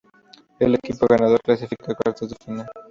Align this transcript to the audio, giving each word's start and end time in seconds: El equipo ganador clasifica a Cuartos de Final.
El 0.57 0.73
equipo 0.73 1.05
ganador 1.05 1.39
clasifica 1.43 1.91
a 1.91 1.95
Cuartos 1.95 2.29
de 2.31 2.35
Final. 2.43 2.67